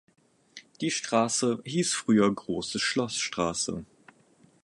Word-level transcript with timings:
Die 0.79 0.89
Straße 0.89 1.61
hieß 1.63 1.93
früher 1.93 2.33
Große 2.33 2.79
Schloßstraße. 2.79 3.85